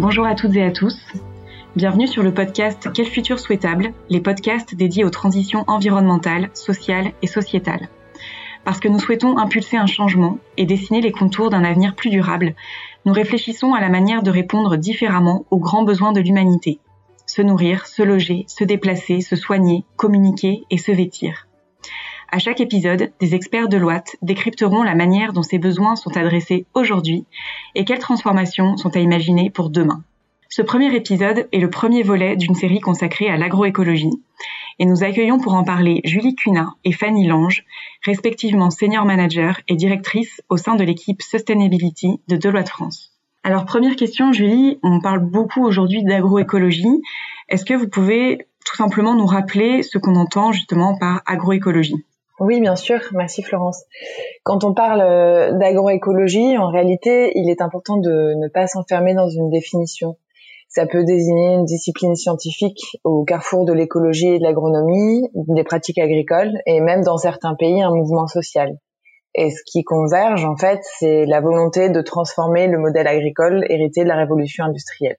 Bonjour 0.00 0.26
à 0.26 0.36
toutes 0.36 0.54
et 0.54 0.62
à 0.62 0.70
tous. 0.70 0.96
Bienvenue 1.74 2.06
sur 2.06 2.22
le 2.22 2.32
podcast 2.32 2.88
Quel 2.94 3.06
futur 3.06 3.40
souhaitable, 3.40 3.92
les 4.08 4.20
podcasts 4.20 4.76
dédiés 4.76 5.02
aux 5.02 5.10
transitions 5.10 5.64
environnementales, 5.66 6.50
sociales 6.54 7.10
et 7.20 7.26
sociétales. 7.26 7.88
Parce 8.64 8.78
que 8.78 8.86
nous 8.86 9.00
souhaitons 9.00 9.38
impulser 9.38 9.76
un 9.76 9.86
changement 9.86 10.38
et 10.56 10.66
dessiner 10.66 11.00
les 11.00 11.10
contours 11.10 11.50
d'un 11.50 11.64
avenir 11.64 11.96
plus 11.96 12.10
durable, 12.10 12.54
nous 13.06 13.12
réfléchissons 13.12 13.74
à 13.74 13.80
la 13.80 13.88
manière 13.88 14.22
de 14.22 14.30
répondre 14.30 14.76
différemment 14.76 15.46
aux 15.50 15.58
grands 15.58 15.82
besoins 15.82 16.12
de 16.12 16.20
l'humanité. 16.20 16.78
Se 17.26 17.42
nourrir, 17.42 17.86
se 17.86 18.04
loger, 18.04 18.44
se 18.46 18.62
déplacer, 18.62 19.20
se 19.20 19.34
soigner, 19.34 19.84
communiquer 19.96 20.62
et 20.70 20.78
se 20.78 20.92
vêtir. 20.92 21.47
À 22.30 22.38
chaque 22.38 22.60
épisode, 22.60 23.10
des 23.20 23.34
experts 23.34 23.70
de 23.70 23.78
l'OAT 23.78 24.04
décrypteront 24.20 24.82
la 24.82 24.94
manière 24.94 25.32
dont 25.32 25.42
ces 25.42 25.58
besoins 25.58 25.96
sont 25.96 26.14
adressés 26.14 26.66
aujourd'hui 26.74 27.24
et 27.74 27.86
quelles 27.86 28.00
transformations 28.00 28.76
sont 28.76 28.94
à 28.94 29.00
imaginer 29.00 29.48
pour 29.48 29.70
demain. 29.70 30.04
Ce 30.50 30.60
premier 30.60 30.94
épisode 30.94 31.48
est 31.52 31.58
le 31.58 31.70
premier 31.70 32.02
volet 32.02 32.36
d'une 32.36 32.54
série 32.54 32.80
consacrée 32.80 33.30
à 33.30 33.38
l'agroécologie 33.38 34.10
et 34.78 34.84
nous 34.84 35.04
accueillons 35.04 35.38
pour 35.38 35.54
en 35.54 35.64
parler 35.64 36.02
Julie 36.04 36.34
Cunat 36.34 36.68
et 36.84 36.92
Fanny 36.92 37.26
Lange, 37.26 37.64
respectivement 38.04 38.68
senior 38.68 39.06
manager 39.06 39.60
et 39.66 39.76
directrice 39.76 40.42
au 40.50 40.58
sein 40.58 40.74
de 40.74 40.84
l'équipe 40.84 41.22
Sustainability 41.22 42.20
de 42.28 42.36
Deloitte 42.36 42.68
France. 42.68 43.10
Alors 43.42 43.64
première 43.64 43.96
question 43.96 44.32
Julie, 44.34 44.78
on 44.82 45.00
parle 45.00 45.20
beaucoup 45.20 45.64
aujourd'hui 45.64 46.04
d'agroécologie. 46.04 47.00
Est-ce 47.48 47.64
que 47.64 47.74
vous 47.74 47.88
pouvez 47.88 48.46
tout 48.66 48.76
simplement 48.76 49.14
nous 49.14 49.26
rappeler 49.26 49.82
ce 49.82 49.96
qu'on 49.96 50.16
entend 50.16 50.52
justement 50.52 50.98
par 50.98 51.22
agroécologie? 51.24 52.04
Oui, 52.40 52.60
bien 52.60 52.76
sûr. 52.76 53.00
Merci 53.12 53.42
Florence. 53.42 53.84
Quand 54.44 54.64
on 54.64 54.74
parle 54.74 55.00
euh, 55.00 55.52
d'agroécologie, 55.58 56.56
en 56.56 56.70
réalité, 56.70 57.32
il 57.34 57.50
est 57.50 57.60
important 57.60 57.96
de 57.96 58.34
ne 58.34 58.48
pas 58.48 58.66
s'enfermer 58.66 59.14
dans 59.14 59.28
une 59.28 59.50
définition. 59.50 60.16
Ça 60.68 60.86
peut 60.86 61.04
désigner 61.04 61.54
une 61.54 61.64
discipline 61.64 62.14
scientifique 62.14 62.98
au 63.02 63.24
carrefour 63.24 63.64
de 63.64 63.72
l'écologie 63.72 64.28
et 64.28 64.38
de 64.38 64.44
l'agronomie, 64.44 65.28
des 65.34 65.64
pratiques 65.64 65.98
agricoles 65.98 66.58
et 66.66 66.80
même 66.80 67.02
dans 67.02 67.16
certains 67.16 67.54
pays 67.54 67.82
un 67.82 67.90
mouvement 67.90 68.26
social. 68.26 68.76
Et 69.34 69.50
ce 69.50 69.62
qui 69.64 69.82
converge, 69.82 70.44
en 70.44 70.56
fait, 70.56 70.80
c'est 70.98 71.24
la 71.24 71.40
volonté 71.40 71.90
de 71.90 72.00
transformer 72.02 72.66
le 72.66 72.78
modèle 72.78 73.06
agricole 73.06 73.64
hérité 73.68 74.02
de 74.02 74.08
la 74.08 74.16
révolution 74.16 74.64
industrielle. 74.64 75.16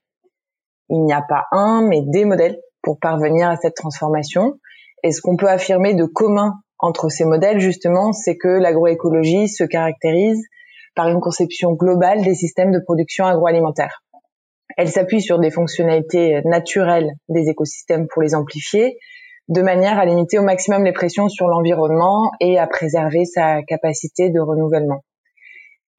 Il 0.88 1.02
n'y 1.04 1.12
a 1.12 1.22
pas 1.22 1.44
un, 1.52 1.82
mais 1.86 2.02
des 2.02 2.24
modèles 2.24 2.60
pour 2.82 2.98
parvenir 2.98 3.48
à 3.48 3.56
cette 3.56 3.76
transformation. 3.76 4.58
Et 5.02 5.12
ce 5.12 5.20
qu'on 5.20 5.36
peut 5.36 5.48
affirmer 5.48 5.94
de 5.94 6.04
commun 6.04 6.54
entre 6.82 7.08
ces 7.08 7.24
modèles, 7.24 7.60
justement, 7.60 8.12
c'est 8.12 8.36
que 8.36 8.48
l'agroécologie 8.48 9.48
se 9.48 9.64
caractérise 9.64 10.42
par 10.94 11.08
une 11.08 11.20
conception 11.20 11.72
globale 11.72 12.22
des 12.22 12.34
systèmes 12.34 12.72
de 12.72 12.80
production 12.80 13.26
agroalimentaire. 13.26 14.02
Elle 14.76 14.88
s'appuie 14.88 15.20
sur 15.20 15.38
des 15.38 15.50
fonctionnalités 15.50 16.40
naturelles 16.44 17.12
des 17.28 17.48
écosystèmes 17.48 18.06
pour 18.08 18.22
les 18.22 18.34
amplifier, 18.34 18.98
de 19.48 19.62
manière 19.62 19.98
à 19.98 20.04
limiter 20.04 20.38
au 20.38 20.42
maximum 20.42 20.84
les 20.84 20.92
pressions 20.92 21.28
sur 21.28 21.48
l'environnement 21.48 22.30
et 22.40 22.58
à 22.58 22.66
préserver 22.66 23.24
sa 23.24 23.62
capacité 23.62 24.30
de 24.30 24.40
renouvellement. 24.40 25.02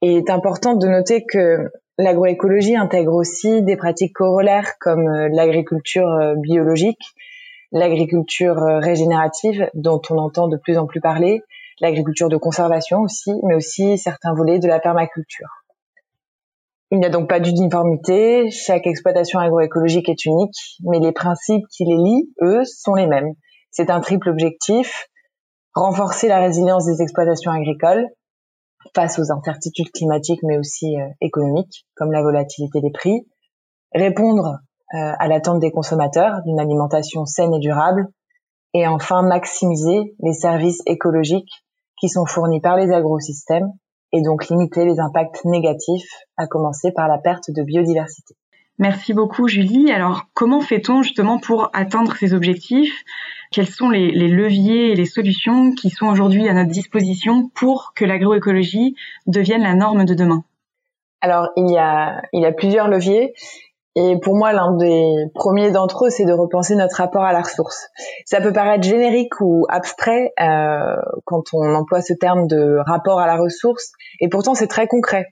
il 0.01 0.17
est 0.17 0.29
important 0.29 0.73
de 0.75 0.87
noter 0.87 1.25
que 1.25 1.69
l'agroécologie 1.97 2.75
intègre 2.75 3.13
aussi 3.13 3.61
des 3.61 3.75
pratiques 3.75 4.13
corollaires 4.13 4.73
comme 4.79 5.05
l'agriculture 5.31 6.33
biologique, 6.37 7.01
l'agriculture 7.71 8.57
euh, 8.57 8.79
régénérative 8.79 9.69
dont 9.73 10.01
on 10.09 10.17
entend 10.17 10.47
de 10.47 10.57
plus 10.57 10.77
en 10.77 10.85
plus 10.85 11.01
parler, 11.01 11.41
l'agriculture 11.79 12.29
de 12.29 12.37
conservation 12.37 12.99
aussi, 12.99 13.31
mais 13.43 13.55
aussi 13.55 13.97
certains 13.97 14.33
volets 14.33 14.59
de 14.59 14.67
la 14.67 14.79
permaculture. 14.79 15.47
Il 16.91 16.99
n'y 16.99 17.05
a 17.05 17.09
donc 17.09 17.29
pas 17.29 17.39
d'uniformité, 17.39 18.51
chaque 18.51 18.85
exploitation 18.85 19.39
agroécologique 19.39 20.09
est 20.09 20.25
unique, 20.25 20.77
mais 20.83 20.99
les 20.99 21.13
principes 21.13 21.65
qui 21.71 21.85
les 21.85 21.95
lient, 21.95 22.29
eux, 22.41 22.63
sont 22.65 22.95
les 22.95 23.07
mêmes. 23.07 23.33
C'est 23.71 23.89
un 23.89 24.01
triple 24.01 24.29
objectif, 24.29 25.07
renforcer 25.73 26.27
la 26.27 26.39
résilience 26.39 26.85
des 26.85 27.01
exploitations 27.01 27.51
agricoles 27.51 28.09
face 28.93 29.19
aux 29.19 29.31
incertitudes 29.31 29.91
climatiques 29.91 30.41
mais 30.43 30.57
aussi 30.57 30.99
euh, 30.99 31.07
économiques, 31.21 31.85
comme 31.95 32.11
la 32.11 32.21
volatilité 32.21 32.81
des 32.81 32.91
prix, 32.91 33.25
répondre 33.93 34.59
à 34.93 35.27
l'attente 35.27 35.59
des 35.59 35.71
consommateurs 35.71 36.41
d'une 36.45 36.59
alimentation 36.59 37.25
saine 37.25 37.53
et 37.53 37.59
durable, 37.59 38.07
et 38.73 38.87
enfin 38.87 39.21
maximiser 39.21 40.15
les 40.19 40.33
services 40.33 40.81
écologiques 40.85 41.63
qui 41.99 42.09
sont 42.09 42.25
fournis 42.25 42.61
par 42.61 42.77
les 42.77 42.91
agrosystèmes 42.91 43.71
et 44.13 44.21
donc 44.21 44.49
limiter 44.49 44.85
les 44.85 44.99
impacts 44.99 45.45
négatifs, 45.45 46.09
à 46.37 46.47
commencer 46.47 46.91
par 46.91 47.07
la 47.07 47.17
perte 47.17 47.49
de 47.49 47.63
biodiversité. 47.63 48.35
Merci 48.77 49.13
beaucoup 49.13 49.47
Julie. 49.47 49.91
Alors 49.91 50.23
comment 50.33 50.61
fait-on 50.61 51.03
justement 51.03 51.39
pour 51.39 51.69
atteindre 51.73 52.15
ces 52.15 52.33
objectifs? 52.33 53.03
Quels 53.51 53.67
sont 53.67 53.89
les, 53.89 54.11
les, 54.11 54.29
leviers 54.29 54.91
et 54.91 54.95
les 54.95 55.05
solutions 55.05 55.71
qui 55.73 55.89
sont 55.89 56.07
aujourd'hui 56.07 56.47
à 56.47 56.53
notre 56.53 56.71
disposition 56.71 57.49
pour 57.49 57.93
que 57.95 58.05
l'agroécologie 58.05 58.95
devienne 59.27 59.61
la 59.61 59.75
norme 59.75 60.05
de 60.05 60.13
demain? 60.13 60.43
Alors 61.21 61.49
il 61.55 61.69
y 61.69 61.77
a, 61.77 62.21
il 62.33 62.41
y 62.41 62.45
a 62.45 62.51
plusieurs 62.51 62.87
leviers 62.87 63.33
et 63.95 64.17
pour 64.21 64.35
moi, 64.35 64.53
l'un 64.53 64.77
des 64.77 65.05
premiers 65.35 65.71
d'entre 65.71 66.05
eux, 66.05 66.09
c'est 66.09 66.25
de 66.25 66.31
repenser 66.33 66.75
notre 66.75 66.97
rapport 66.97 67.23
à 67.23 67.33
la 67.33 67.41
ressource. 67.41 67.89
Ça 68.25 68.39
peut 68.39 68.53
paraître 68.53 68.83
générique 68.83 69.41
ou 69.41 69.65
abstrait 69.67 70.31
euh, 70.39 70.95
quand 71.25 71.53
on 71.53 71.75
emploie 71.75 72.01
ce 72.01 72.13
terme 72.13 72.47
de 72.47 72.77
rapport 72.85 73.19
à 73.19 73.27
la 73.27 73.35
ressource, 73.35 73.91
et 74.21 74.29
pourtant 74.29 74.55
c'est 74.55 74.67
très 74.67 74.87
concret. 74.87 75.25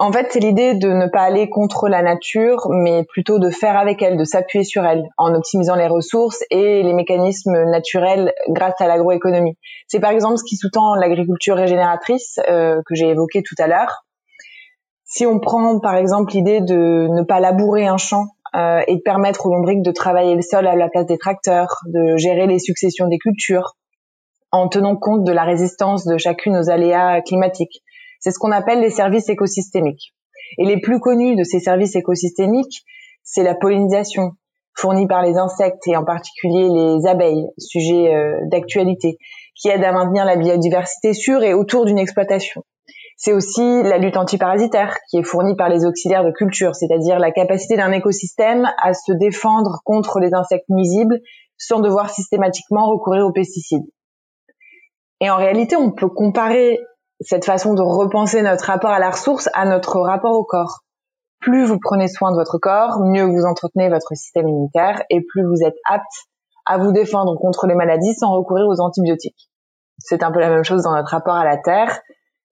En 0.00 0.10
fait, 0.12 0.26
c'est 0.30 0.40
l'idée 0.40 0.74
de 0.74 0.88
ne 0.88 1.06
pas 1.06 1.22
aller 1.22 1.48
contre 1.48 1.88
la 1.88 2.02
nature, 2.02 2.66
mais 2.68 3.04
plutôt 3.04 3.38
de 3.38 3.50
faire 3.50 3.76
avec 3.76 4.02
elle, 4.02 4.16
de 4.16 4.24
s'appuyer 4.24 4.64
sur 4.64 4.84
elle, 4.84 5.04
en 5.18 5.34
optimisant 5.34 5.76
les 5.76 5.86
ressources 5.86 6.42
et 6.50 6.82
les 6.82 6.92
mécanismes 6.92 7.70
naturels 7.70 8.32
grâce 8.48 8.80
à 8.80 8.88
l'agroéconomie. 8.88 9.56
C'est 9.86 10.00
par 10.00 10.10
exemple 10.10 10.38
ce 10.38 10.44
qui 10.44 10.56
sous-tend 10.56 10.94
l'agriculture 10.94 11.56
régénératrice 11.56 12.40
euh, 12.48 12.82
que 12.86 12.94
j'ai 12.94 13.08
évoqué 13.08 13.42
tout 13.42 13.54
à 13.58 13.68
l'heure 13.68 14.04
si 15.14 15.26
on 15.26 15.38
prend 15.38 15.78
par 15.78 15.94
exemple 15.94 16.32
l'idée 16.32 16.60
de 16.60 17.06
ne 17.08 17.22
pas 17.22 17.38
labourer 17.38 17.86
un 17.86 17.98
champ 17.98 18.26
euh, 18.56 18.80
et 18.88 18.96
de 18.96 19.00
permettre 19.00 19.46
aux 19.46 19.54
lombriques 19.54 19.82
de 19.82 19.92
travailler 19.92 20.34
le 20.34 20.42
sol 20.42 20.66
à 20.66 20.74
la 20.74 20.88
place 20.88 21.06
des 21.06 21.18
tracteurs, 21.18 21.78
de 21.86 22.16
gérer 22.16 22.48
les 22.48 22.58
successions 22.58 23.06
des 23.06 23.18
cultures, 23.18 23.76
en 24.50 24.66
tenant 24.66 24.96
compte 24.96 25.22
de 25.22 25.30
la 25.30 25.44
résistance 25.44 26.04
de 26.04 26.18
chacune 26.18 26.56
aux 26.56 26.68
aléas 26.68 27.20
climatiques. 27.22 27.84
C'est 28.18 28.32
ce 28.32 28.40
qu'on 28.40 28.50
appelle 28.50 28.80
les 28.80 28.90
services 28.90 29.28
écosystémiques. 29.28 30.14
Et 30.58 30.64
les 30.64 30.80
plus 30.80 30.98
connus 30.98 31.36
de 31.36 31.44
ces 31.44 31.60
services 31.60 31.94
écosystémiques, 31.94 32.82
c'est 33.22 33.44
la 33.44 33.54
pollinisation, 33.54 34.32
fournie 34.76 35.06
par 35.06 35.22
les 35.22 35.36
insectes 35.38 35.86
et 35.86 35.96
en 35.96 36.04
particulier 36.04 36.68
les 36.70 37.06
abeilles, 37.06 37.46
sujet 37.58 38.12
euh, 38.12 38.40
d'actualité, 38.50 39.18
qui 39.54 39.68
aide 39.68 39.84
à 39.84 39.92
maintenir 39.92 40.24
la 40.24 40.34
biodiversité 40.34 41.12
sûre 41.12 41.44
et 41.44 41.54
autour 41.54 41.84
d'une 41.84 42.00
exploitation. 42.00 42.64
C'est 43.16 43.32
aussi 43.32 43.82
la 43.82 43.98
lutte 43.98 44.16
antiparasitaire 44.16 44.96
qui 45.08 45.18
est 45.18 45.22
fournie 45.22 45.54
par 45.54 45.68
les 45.68 45.84
auxiliaires 45.86 46.24
de 46.24 46.32
culture, 46.32 46.74
c'est-à-dire 46.74 47.18
la 47.18 47.30
capacité 47.30 47.76
d'un 47.76 47.92
écosystème 47.92 48.68
à 48.82 48.92
se 48.92 49.12
défendre 49.12 49.80
contre 49.84 50.18
les 50.18 50.34
insectes 50.34 50.68
nuisibles 50.68 51.20
sans 51.56 51.80
devoir 51.80 52.10
systématiquement 52.10 52.90
recourir 52.90 53.24
aux 53.24 53.32
pesticides. 53.32 53.86
Et 55.20 55.30
en 55.30 55.36
réalité, 55.36 55.76
on 55.76 55.92
peut 55.92 56.08
comparer 56.08 56.80
cette 57.20 57.44
façon 57.44 57.74
de 57.74 57.82
repenser 57.82 58.42
notre 58.42 58.66
rapport 58.66 58.90
à 58.90 58.98
la 58.98 59.10
ressource 59.10 59.48
à 59.54 59.64
notre 59.64 60.00
rapport 60.00 60.32
au 60.32 60.44
corps. 60.44 60.80
Plus 61.40 61.66
vous 61.66 61.78
prenez 61.80 62.08
soin 62.08 62.32
de 62.32 62.36
votre 62.36 62.58
corps, 62.58 63.00
mieux 63.00 63.24
vous 63.24 63.44
entretenez 63.44 63.88
votre 63.88 64.14
système 64.14 64.48
immunitaire 64.48 65.02
et 65.10 65.20
plus 65.20 65.44
vous 65.44 65.64
êtes 65.64 65.76
apte 65.88 66.26
à 66.66 66.78
vous 66.78 66.92
défendre 66.92 67.36
contre 67.38 67.66
les 67.66 67.74
maladies 67.74 68.14
sans 68.14 68.32
recourir 68.32 68.66
aux 68.66 68.80
antibiotiques. 68.80 69.50
C'est 69.98 70.22
un 70.22 70.32
peu 70.32 70.40
la 70.40 70.48
même 70.48 70.64
chose 70.64 70.82
dans 70.82 70.94
notre 70.94 71.10
rapport 71.10 71.36
à 71.36 71.44
la 71.44 71.58
terre 71.58 72.00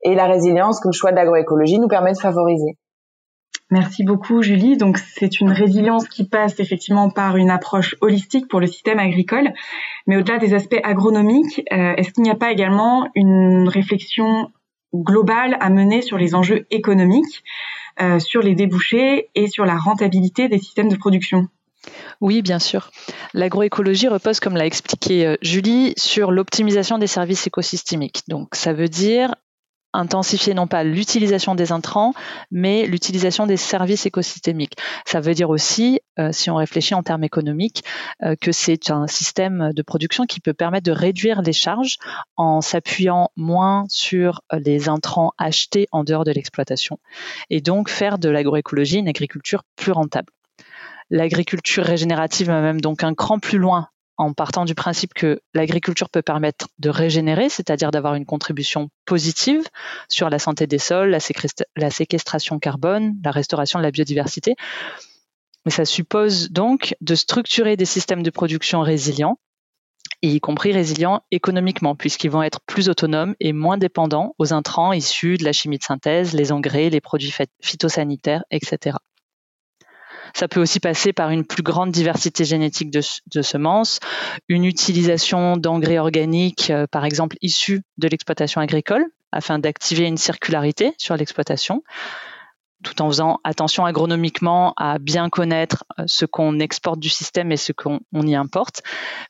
et 0.03 0.15
la 0.15 0.27
résilience 0.27 0.81
que 0.81 0.89
le 0.89 0.93
choix 0.93 1.11
de 1.11 1.17
l'agroécologie 1.17 1.79
nous 1.79 1.89
permet 1.89 2.13
de 2.13 2.19
favoriser. 2.19 2.77
Merci 3.71 4.05
beaucoup 4.05 4.43
Julie. 4.43 4.77
Donc 4.77 4.99
c'est 4.99 5.41
une 5.41 5.51
résilience 5.51 6.07
qui 6.07 6.29
passe 6.29 6.61
effectivement 6.61 7.09
par 7.09 7.39
une 7.39 7.51
approche 7.51 7.97
holistique 8.03 8.47
pour 8.49 8.61
le 8.61 8.67
système 8.67 8.99
agricole, 8.99 9.53
mais 10.07 10.19
au-delà 10.19 10.39
des 10.39 10.53
aspects 10.53 10.81
agronomiques, 10.83 11.63
euh, 11.73 11.95
est-ce 11.97 12.13
qu'il 12.13 12.23
n'y 12.23 12.31
a 12.31 12.35
pas 12.37 12.53
également 12.53 13.09
une 13.15 13.69
réflexion 13.69 14.51
globale 14.95 15.57
à 15.61 15.71
mener 15.71 16.03
sur 16.03 16.19
les 16.19 16.35
enjeux 16.35 16.67
économiques, 16.71 17.43
euh, 18.01 18.19
sur 18.19 18.43
les 18.43 18.55
débouchés 18.55 19.31
et 19.35 19.47
sur 19.47 19.65
la 19.65 19.79
rentabilité 19.79 20.49
des 20.49 20.59
systèmes 20.59 20.89
de 20.89 20.97
production? 20.97 21.49
Oui, 22.21 22.43
bien 22.43 22.59
sûr. 22.59 22.91
L'agroécologie 23.33 24.09
repose, 24.09 24.39
comme 24.39 24.55
l'a 24.55 24.67
expliqué 24.67 25.27
euh, 25.27 25.37
Julie, 25.41 25.95
sur 25.97 26.31
l'optimisation 26.31 26.99
des 26.99 27.07
services 27.07 27.47
écosystémiques. 27.47 28.23
Donc, 28.29 28.55
ça 28.55 28.73
veut 28.73 28.89
dire 28.89 29.35
intensifier 29.93 30.55
non 30.55 30.67
pas 30.67 30.85
l'utilisation 30.85 31.55
des 31.55 31.73
intrants, 31.73 32.15
mais 32.51 32.87
l'utilisation 32.87 33.47
des 33.47 33.57
services 33.57 34.07
écosystémiques. 34.07 34.77
Ça 35.05 35.21
veut 35.21 35.35
dire 35.35 35.51
aussi, 35.51 36.01
euh, 36.19 36.31
si 36.33 36.51
on 36.51 36.57
réfléchit 36.57 36.95
en 36.95 37.03
termes 37.03 37.25
économiques, 37.25 37.85
euh, 38.23 38.37
que 38.41 38.53
c'est 38.53 38.91
un 38.91 39.07
système 39.07 39.73
de 39.75 39.83
production 39.83 40.25
qui 40.25 40.41
peut 40.41 40.55
permettre 40.55 40.85
de 40.85 40.93
réduire 40.93 41.43
les 41.43 41.53
charges 41.53 41.97
en 42.37 42.61
s'appuyant 42.61 43.31
moins 43.37 43.85
sur 43.89 44.43
les 44.53 44.89
intrants 44.89 45.33
achetés 45.39 45.87
en 45.93 46.05
dehors 46.05 46.25
de 46.25 46.33
l'exploitation 46.33 46.99
et 47.51 47.61
donc 47.61 47.89
faire 47.89 48.19
de 48.19 48.29
l'agroécologie 48.29 48.99
une 48.99 49.09
agriculture 49.09 49.63
plus 49.77 49.93
rentable. 49.93 50.33
L'agriculture 51.11 51.85
régénérative 51.85 52.47
va 52.47 52.63
même 52.63 52.81
donc 52.81 53.05
un 53.05 53.15
cran 53.15 53.39
plus 53.39 53.59
loin 53.59 53.89
en 54.19 54.33
partant 54.33 54.65
du 54.65 54.75
principe 54.75 55.15
que 55.15 55.41
l'agriculture 55.55 56.11
peut 56.11 56.23
permettre 56.23 56.69
de 56.79 56.91
régénérer, 56.91 57.49
c'est-à-dire 57.49 57.91
d'avoir 57.91 58.15
une 58.15 58.27
contribution 58.27 58.89
positive 59.05 59.63
sur 60.09 60.31
la 60.31 60.39
santé 60.39 60.67
des 60.67 60.79
sols, 60.79 61.17
la, 61.77 61.91
séquestration 61.91 62.59
carbone, 62.59 63.17
la 63.25 63.31
restauration 63.31 63.79
de 63.79 63.85
la 63.85 63.91
biodiversité. 63.91 64.55
Mais 65.65 65.73
ça 65.73 65.85
suppose 65.85 66.51
donc 66.51 66.95
de 67.01 67.15
structurer 67.15 67.77
des 67.77 67.85
systèmes 67.85 68.23
de 68.23 68.31
production 68.31 68.81
résilients, 68.81 69.39
y 70.23 70.39
compris 70.41 70.73
résilients 70.73 71.23
économiquement, 71.31 71.97
puisqu'ils 71.97 72.31
vont 72.31 72.43
être 72.43 72.61
plus 72.67 72.89
autonomes 72.89 73.35
et 73.41 73.53
moins 73.53 73.79
dépendants 73.79 74.35
aux 74.39 74.53
intrants 74.53 74.93
issus 74.93 75.37
de 75.37 75.45
la 75.45 75.53
chimie 75.53 75.79
de 75.79 75.85
synthèse, 75.85 76.33
les 76.33 76.53
engrais, 76.53 76.91
les 76.91 77.01
produits 77.01 77.33
phytosanitaires, 77.61 78.45
etc. 78.51 78.97
Ça 80.35 80.49
peut 80.49 80.61
aussi 80.61 80.81
passer 80.81 81.13
par 81.13 81.31
une 81.31 81.45
plus 81.45 81.63
grande 81.63 81.91
diversité 81.91 82.45
génétique 82.45 82.91
de, 82.91 83.43
semences, 83.43 84.01
une 84.49 84.65
utilisation 84.65 85.57
d'engrais 85.57 85.99
organiques, 85.99 86.71
euh, 86.71 86.87
par 86.91 87.05
exemple 87.05 87.37
issus 87.43 87.83
de 87.99 88.09
l'exploitation 88.09 88.61
agricole, 88.61 89.05
afin 89.31 89.59
d'activer 89.59 90.07
une 90.07 90.19
circularité 90.19 90.95
sur 90.99 91.17
l'exploitation 91.17 91.83
tout 92.83 93.01
en 93.01 93.09
faisant 93.09 93.39
attention 93.45 93.85
agronomiquement 93.85 94.75
à 94.77 94.99
bien 94.99 95.31
connaître 95.31 95.85
euh, 95.99 96.05
ce 96.07 96.27
qu'on 96.27 96.59
exporte 96.59 96.99
du 96.99 97.09
système 97.09 97.53
et 97.53 97.57
ce 97.57 97.73
qu'on 97.73 98.01
y 98.13 98.35
importe. 98.35 98.83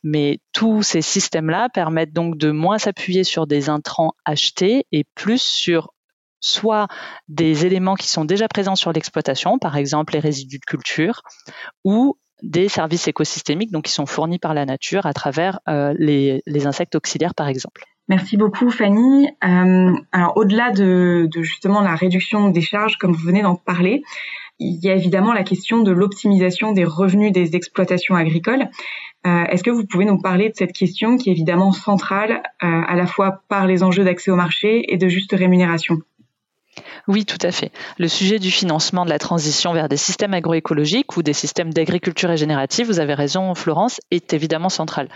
Mais 0.02 0.40
tous 0.52 0.82
ces 0.82 1.02
systèmes-là 1.02 1.68
permettent 1.68 2.12
donc 2.12 2.36
de 2.36 2.50
moins 2.50 2.78
s'appuyer 2.78 3.24
sur 3.24 3.46
des 3.46 3.68
intrants 3.68 4.14
achetés 4.24 4.86
et 4.90 5.04
plus 5.14 5.42
sur 5.42 5.92
soit 6.42 6.88
des 7.28 7.64
éléments 7.64 7.94
qui 7.94 8.08
sont 8.08 8.26
déjà 8.26 8.48
présents 8.48 8.76
sur 8.76 8.92
l'exploitation, 8.92 9.58
par 9.58 9.78
exemple 9.78 10.12
les 10.12 10.18
résidus 10.18 10.58
de 10.58 10.64
culture, 10.66 11.22
ou 11.84 12.18
des 12.42 12.68
services 12.68 13.08
écosystémiques 13.08 13.70
qui 13.82 13.92
sont 13.92 14.06
fournis 14.06 14.38
par 14.38 14.52
la 14.52 14.66
nature 14.66 15.06
à 15.06 15.14
travers 15.14 15.60
euh, 15.68 15.94
les, 15.96 16.66
insectes 16.66 16.94
auxiliaires 16.94 17.34
par 17.34 17.48
exemple. 17.48 17.84
Merci 18.08 18.36
beaucoup 18.36 18.68
Fanny. 18.68 19.28
Euh, 19.44 19.94
alors 20.10 20.32
au-delà 20.36 20.70
de, 20.72 21.28
justement 21.40 21.80
la 21.80 21.94
réduction 21.94 22.48
des 22.50 22.60
charges 22.60 22.98
comme 22.98 23.12
vous 23.12 23.24
venez 23.24 23.42
d'en 23.42 23.54
parler, 23.54 24.02
il 24.58 24.78
y 24.84 24.90
a 24.90 24.94
évidemment 24.94 25.32
la 25.32 25.44
question 25.44 25.82
de 25.82 25.92
l'optimisation 25.92 26.72
des 26.72 26.84
revenus 26.84 27.32
des 27.32 27.56
exploitations 27.56 28.16
agricoles. 28.16 28.68
Euh, 29.24 29.44
est-ce 29.44 29.62
que 29.62 29.70
vous 29.70 29.86
pouvez 29.86 30.04
nous 30.04 30.18
parler 30.18 30.48
de 30.48 30.54
cette 30.56 30.72
question 30.72 31.16
qui 31.16 31.30
est 31.30 31.32
évidemment 31.32 31.72
centrale 31.72 32.42
à 32.60 32.96
la 32.96 33.06
fois 33.06 33.42
par 33.48 33.66
les 33.66 33.82
enjeux 33.84 34.04
d'accès 34.04 34.30
au 34.30 34.36
marché 34.36 34.92
et 34.92 34.96
de 34.98 35.08
juste 35.08 35.32
rémunération? 35.32 36.02
Oui, 37.08 37.24
tout 37.24 37.38
à 37.42 37.50
fait. 37.50 37.72
Le 37.98 38.08
sujet 38.08 38.38
du 38.38 38.50
financement 38.50 39.04
de 39.04 39.10
la 39.10 39.18
transition 39.18 39.72
vers 39.72 39.88
des 39.88 39.96
systèmes 39.96 40.34
agroécologiques 40.34 41.16
ou 41.16 41.22
des 41.22 41.32
systèmes 41.32 41.72
d'agriculture 41.72 42.28
régénérative, 42.28 42.86
vous 42.86 43.00
avez 43.00 43.14
raison 43.14 43.54
Florence, 43.54 44.00
est 44.10 44.32
évidemment 44.32 44.68
central. 44.68 45.08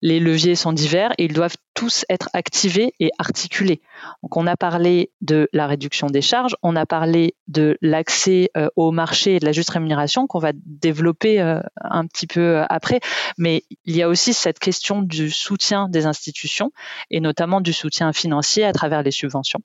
Les 0.00 0.20
leviers 0.20 0.54
sont 0.54 0.72
divers 0.72 1.12
et 1.18 1.24
ils 1.24 1.32
doivent 1.32 1.56
tous 1.74 2.04
être 2.08 2.28
activés 2.32 2.92
et 3.00 3.10
articulés. 3.18 3.80
Donc 4.22 4.36
on 4.36 4.46
a 4.46 4.56
parlé 4.56 5.10
de 5.22 5.48
la 5.52 5.66
réduction 5.66 6.06
des 6.06 6.22
charges, 6.22 6.54
on 6.62 6.76
a 6.76 6.86
parlé 6.86 7.34
de 7.48 7.76
l'accès 7.82 8.50
euh, 8.56 8.68
au 8.76 8.92
marché 8.92 9.36
et 9.36 9.40
de 9.40 9.44
la 9.44 9.50
juste 9.50 9.70
rémunération 9.70 10.28
qu'on 10.28 10.38
va 10.38 10.52
développer 10.54 11.40
euh, 11.40 11.60
un 11.80 12.06
petit 12.06 12.28
peu 12.28 12.40
euh, 12.40 12.64
après, 12.68 13.00
mais 13.38 13.64
il 13.86 13.96
y 13.96 14.02
a 14.02 14.08
aussi 14.08 14.34
cette 14.34 14.60
question 14.60 15.02
du 15.02 15.30
soutien 15.30 15.88
des 15.88 16.06
institutions 16.06 16.70
et 17.10 17.18
notamment 17.18 17.60
du 17.60 17.72
soutien 17.72 18.12
financier 18.12 18.64
à 18.64 18.72
travers 18.72 19.02
les 19.02 19.10
subventions. 19.10 19.60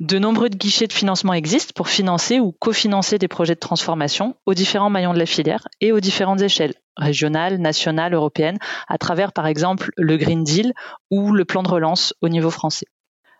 De 0.00 0.18
nombreux 0.18 0.48
guichets 0.48 0.86
de 0.86 0.92
financement 0.92 1.32
existent 1.32 1.72
pour 1.74 1.88
financer 1.88 2.38
ou 2.38 2.52
cofinancer 2.52 3.18
des 3.18 3.28
projets 3.28 3.54
de 3.54 3.60
transformation 3.60 4.36
aux 4.46 4.54
différents 4.54 4.90
maillons 4.90 5.14
de 5.14 5.18
la 5.18 5.26
filière 5.26 5.66
et 5.80 5.92
aux 5.92 6.00
différentes 6.00 6.42
échelles, 6.42 6.74
régionales, 6.96 7.58
nationales, 7.58 8.14
européennes, 8.14 8.58
à 8.88 8.98
travers 8.98 9.32
par 9.32 9.46
exemple 9.46 9.90
le 9.96 10.16
Green 10.16 10.44
Deal 10.44 10.72
ou 11.10 11.32
le 11.32 11.44
plan 11.44 11.62
de 11.62 11.68
relance 11.68 12.14
au 12.20 12.28
niveau 12.28 12.50
français. 12.50 12.86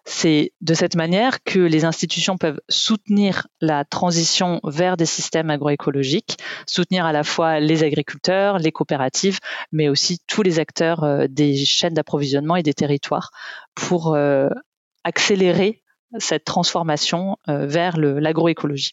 C'est 0.09 0.53
de 0.61 0.73
cette 0.73 0.95
manière 0.95 1.43
que 1.43 1.59
les 1.59 1.85
institutions 1.85 2.39
peuvent 2.39 2.61
soutenir 2.69 3.49
la 3.61 3.85
transition 3.85 4.61
vers 4.63 4.97
des 4.97 5.05
systèmes 5.05 5.51
agroécologiques, 5.51 6.39
soutenir 6.65 7.05
à 7.07 7.13
la 7.13 7.25
fois 7.25 7.59
les 7.59 7.83
agriculteurs, 7.83 8.59
les 8.59 8.71
coopératives, 8.71 9.41
mais 9.73 9.89
aussi 9.89 10.21
tous 10.29 10.43
les 10.43 10.61
acteurs 10.61 11.03
euh, 11.03 11.27
des 11.29 11.57
chaînes 11.57 11.95
d'approvisionnement 11.95 12.55
et 12.55 12.63
des 12.63 12.73
territoires 12.73 13.33
pour 13.75 14.15
euh, 14.15 14.49
accélérer 15.03 15.83
cette 16.19 16.45
transformation 16.45 17.37
euh, 17.49 17.67
vers 17.67 17.97
l'agroécologie. 17.97 18.93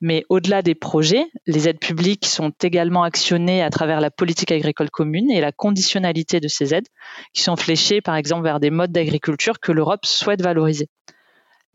Mais 0.00 0.24
au-delà 0.28 0.62
des 0.62 0.76
projets, 0.76 1.26
les 1.46 1.68
aides 1.68 1.80
publiques 1.80 2.26
sont 2.26 2.52
également 2.62 3.02
actionnées 3.02 3.62
à 3.62 3.70
travers 3.70 4.00
la 4.00 4.12
politique 4.12 4.52
agricole 4.52 4.90
commune 4.90 5.30
et 5.30 5.40
la 5.40 5.50
conditionnalité 5.50 6.38
de 6.38 6.46
ces 6.46 6.72
aides, 6.72 6.86
qui 7.34 7.42
sont 7.42 7.56
fléchées 7.56 8.00
par 8.00 8.14
exemple 8.14 8.44
vers 8.44 8.60
des 8.60 8.70
modes 8.70 8.92
d'agriculture 8.92 9.58
que 9.58 9.72
l'Europe 9.72 10.06
souhaite 10.06 10.40
valoriser. 10.40 10.88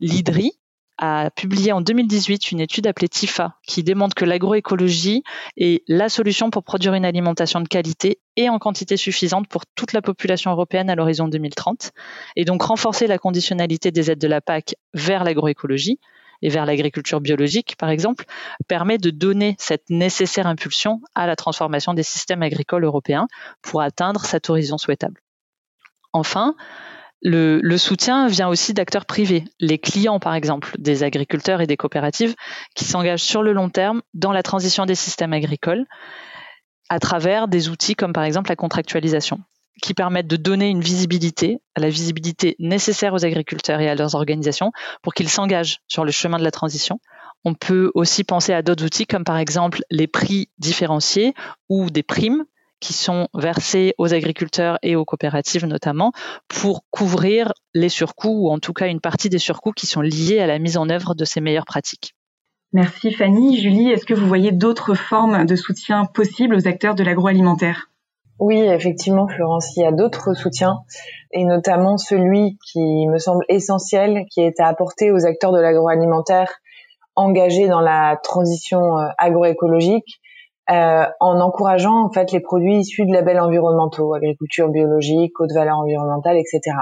L'IDRI, 0.00 0.52
a 0.98 1.30
publié 1.30 1.72
en 1.72 1.80
2018 1.80 2.52
une 2.52 2.60
étude 2.60 2.86
appelée 2.86 3.08
TIFA 3.08 3.56
qui 3.66 3.82
démontre 3.82 4.14
que 4.14 4.24
l'agroécologie 4.24 5.22
est 5.56 5.82
la 5.88 6.08
solution 6.08 6.50
pour 6.50 6.62
produire 6.62 6.94
une 6.94 7.04
alimentation 7.04 7.60
de 7.60 7.68
qualité 7.68 8.20
et 8.36 8.48
en 8.48 8.58
quantité 8.58 8.96
suffisante 8.96 9.48
pour 9.48 9.66
toute 9.66 9.92
la 9.92 10.02
population 10.02 10.50
européenne 10.50 10.90
à 10.90 10.94
l'horizon 10.94 11.28
2030 11.28 11.92
et 12.36 12.44
donc 12.44 12.62
renforcer 12.62 13.06
la 13.06 13.18
conditionnalité 13.18 13.90
des 13.90 14.10
aides 14.10 14.20
de 14.20 14.28
la 14.28 14.40
PAC 14.40 14.76
vers 14.92 15.24
l'agroécologie 15.24 15.98
et 16.42 16.48
vers 16.48 16.66
l'agriculture 16.66 17.20
biologique, 17.20 17.76
par 17.76 17.88
exemple, 17.88 18.26
permet 18.68 18.98
de 18.98 19.10
donner 19.10 19.56
cette 19.58 19.88
nécessaire 19.88 20.46
impulsion 20.46 21.00
à 21.14 21.26
la 21.26 21.36
transformation 21.36 21.94
des 21.94 22.02
systèmes 22.02 22.42
agricoles 22.42 22.84
européens 22.84 23.26
pour 23.62 23.80
atteindre 23.80 24.24
cet 24.24 24.50
horizon 24.50 24.76
souhaitable. 24.76 25.20
Enfin, 26.12 26.54
le, 27.24 27.76
soutien 27.78 28.28
vient 28.28 28.48
aussi 28.48 28.74
d'acteurs 28.74 29.06
privés, 29.06 29.44
les 29.58 29.78
clients 29.78 30.20
par 30.20 30.34
exemple, 30.34 30.74
des 30.78 31.02
agriculteurs 31.02 31.60
et 31.60 31.66
des 31.66 31.76
coopératives 31.76 32.34
qui 32.74 32.84
s'engagent 32.84 33.22
sur 33.22 33.42
le 33.42 33.52
long 33.52 33.70
terme 33.70 34.02
dans 34.12 34.32
la 34.32 34.42
transition 34.42 34.84
des 34.86 34.94
systèmes 34.94 35.32
agricoles 35.32 35.86
à 36.90 36.98
travers 36.98 37.48
des 37.48 37.70
outils 37.70 37.94
comme 37.94 38.12
par 38.12 38.24
exemple 38.24 38.50
la 38.50 38.56
contractualisation 38.56 39.40
qui 39.82 39.94
permettent 39.94 40.28
de 40.28 40.36
donner 40.36 40.68
une 40.68 40.82
visibilité, 40.82 41.58
à 41.74 41.80
la 41.80 41.88
visibilité 41.88 42.54
nécessaire 42.58 43.12
aux 43.12 43.24
agriculteurs 43.24 43.80
et 43.80 43.88
à 43.88 43.94
leurs 43.94 44.14
organisations 44.14 44.70
pour 45.02 45.14
qu'ils 45.14 45.28
s'engagent 45.28 45.80
sur 45.88 46.04
le 46.04 46.12
chemin 46.12 46.38
de 46.38 46.44
la 46.44 46.52
transition. 46.52 47.00
On 47.44 47.54
peut 47.54 47.90
aussi 47.94 48.22
penser 48.22 48.52
à 48.52 48.62
d'autres 48.62 48.84
outils 48.84 49.06
comme 49.06 49.24
par 49.24 49.36
exemple 49.36 49.82
les 49.90 50.06
prix 50.06 50.48
différenciés 50.58 51.34
ou 51.68 51.90
des 51.90 52.02
primes 52.02 52.44
qui 52.84 52.92
sont 52.92 53.28
versés 53.32 53.94
aux 53.96 54.12
agriculteurs 54.12 54.78
et 54.82 54.94
aux 54.94 55.06
coopératives 55.06 55.64
notamment 55.64 56.12
pour 56.48 56.84
couvrir 56.90 57.54
les 57.72 57.88
surcoûts 57.88 58.46
ou 58.46 58.50
en 58.50 58.58
tout 58.58 58.74
cas 58.74 58.88
une 58.88 59.00
partie 59.00 59.30
des 59.30 59.38
surcoûts 59.38 59.72
qui 59.72 59.86
sont 59.86 60.02
liés 60.02 60.38
à 60.38 60.46
la 60.46 60.58
mise 60.58 60.76
en 60.76 60.90
œuvre 60.90 61.14
de 61.14 61.24
ces 61.24 61.40
meilleures 61.40 61.64
pratiques. 61.64 62.14
Merci 62.74 63.10
Fanny. 63.10 63.58
Julie, 63.58 63.90
est-ce 63.90 64.04
que 64.04 64.12
vous 64.12 64.26
voyez 64.26 64.52
d'autres 64.52 64.94
formes 64.94 65.46
de 65.46 65.56
soutien 65.56 66.04
possibles 66.04 66.56
aux 66.56 66.68
acteurs 66.68 66.94
de 66.94 67.02
l'agroalimentaire? 67.02 67.88
Oui, 68.38 68.58
effectivement, 68.58 69.28
Florence, 69.28 69.74
il 69.76 69.84
y 69.84 69.86
a 69.86 69.92
d'autres 69.92 70.34
soutiens, 70.34 70.80
et 71.30 71.44
notamment 71.44 71.96
celui 71.96 72.58
qui 72.70 73.06
me 73.06 73.18
semble 73.18 73.44
essentiel, 73.48 74.26
qui 74.30 74.40
est 74.40 74.60
à 74.60 74.66
apporter 74.66 75.10
aux 75.10 75.24
acteurs 75.24 75.52
de 75.52 75.60
l'agroalimentaire 75.60 76.52
engagés 77.14 77.68
dans 77.68 77.80
la 77.80 78.18
transition 78.22 78.98
euh, 78.98 79.06
agroécologique, 79.18 80.20
euh, 80.70 81.04
en 81.20 81.40
encourageant 81.40 82.06
en 82.06 82.10
fait 82.10 82.32
les 82.32 82.40
produits 82.40 82.78
issus 82.78 83.04
de 83.06 83.12
labels 83.12 83.40
environnementaux, 83.40 84.14
agriculture 84.14 84.70
biologique, 84.70 85.38
haute 85.38 85.52
valeur 85.52 85.78
environnementale, 85.78 86.36
etc. 86.36 86.76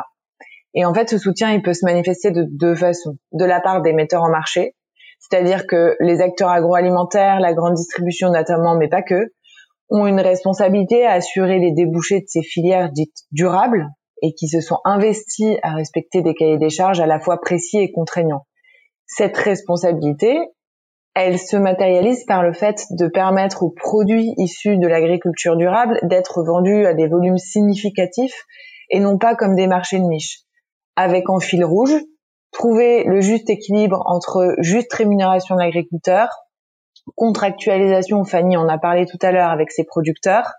Et 0.75 0.85
en 0.85 0.95
fait, 0.95 1.11
ce 1.11 1.19
soutien, 1.19 1.53
il 1.53 1.63
peut 1.63 1.75
se 1.75 1.85
manifester 1.85 2.31
de 2.31 2.47
deux 2.49 2.75
façons. 2.75 3.17
De 3.33 3.45
la 3.45 3.61
part 3.61 3.83
des 3.83 3.93
metteurs 3.93 4.23
en 4.23 4.31
marché, 4.31 4.75
c'est-à-dire 5.19 5.67
que 5.67 5.97
les 6.01 6.21
acteurs 6.21 6.51
agroalimentaires, 6.51 7.41
la 7.41 7.55
grande 7.55 7.75
distribution 7.75 8.31
notamment, 8.31 8.77
mais 8.77 8.89
pas 8.89 9.03
que, 9.03 9.33
ont 9.91 10.07
une 10.07 10.21
responsabilité 10.21 11.05
à 11.05 11.13
assurer 11.13 11.59
les 11.59 11.73
débouchés 11.73 12.21
de 12.21 12.27
ces 12.27 12.43
filières 12.43 12.91
dites 12.91 13.25
durables 13.31 13.89
et 14.23 14.33
qui 14.35 14.49
se 14.49 14.61
sont 14.61 14.79
investis 14.85 15.57
à 15.63 15.75
respecter 15.75 16.23
des 16.23 16.35
cahiers 16.35 16.57
des 16.57 16.71
charges 16.71 17.01
à 17.01 17.07
la 17.07 17.21
fois 17.21 17.41
précis 17.41 17.79
et 17.79 17.93
contraignants. 17.93 18.47
Cette 19.07 19.37
responsabilité, 19.37 20.39
elle 21.15 21.39
se 21.39 21.57
matérialise 21.57 22.25
par 22.25 22.43
le 22.43 22.53
fait 22.53 22.87
de 22.91 23.07
permettre 23.07 23.63
aux 23.63 23.71
produits 23.71 24.33
issus 24.39 24.79
de 24.79 24.87
l'agriculture 24.87 25.57
durable 25.57 25.99
d'être 26.05 26.43
vendus 26.43 26.87
à 26.87 26.95
des 26.95 27.07
volumes 27.07 27.39
significatifs 27.39 28.45
et 28.91 29.01
non 29.01 29.19
pas 29.19 29.35
comme 29.35 29.55
des 29.55 29.67
marchés 29.67 29.99
de 29.99 30.05
niche, 30.05 30.41
avec 30.97 31.29
en 31.29 31.41
fil 31.41 31.65
rouge 31.65 31.95
trouver 32.53 33.05
le 33.05 33.21
juste 33.21 33.51
équilibre 33.51 34.03
entre 34.07 34.55
juste 34.59 34.93
rémunération 34.93 35.57
de 35.57 35.61
l'agriculteur, 35.61 36.29
contractualisation, 37.17 38.25
Fanny 38.25 38.57
en 38.57 38.69
a 38.69 38.79
parlé 38.79 39.07
tout 39.07 39.19
à 39.23 39.33
l'heure 39.33 39.51
avec 39.51 39.73
ses 39.73 39.85
producteurs, 39.85 40.53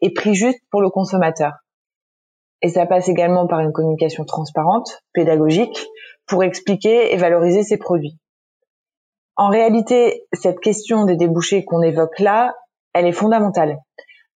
et 0.00 0.12
prix 0.12 0.34
juste 0.34 0.60
pour 0.70 0.80
le 0.80 0.90
consommateur. 0.90 1.52
Et 2.62 2.68
ça 2.68 2.86
passe 2.86 3.08
également 3.08 3.46
par 3.46 3.60
une 3.60 3.72
communication 3.72 4.24
transparente, 4.24 5.02
pédagogique, 5.12 5.86
pour 6.26 6.44
expliquer 6.44 7.12
et 7.12 7.16
valoriser 7.16 7.64
ses 7.64 7.76
produits. 7.76 8.18
En 9.36 9.48
réalité, 9.48 10.24
cette 10.32 10.60
question 10.60 11.04
des 11.04 11.16
débouchés 11.16 11.64
qu'on 11.64 11.82
évoque 11.82 12.18
là, 12.18 12.54
elle 12.92 13.06
est 13.06 13.12
fondamentale. 13.12 13.78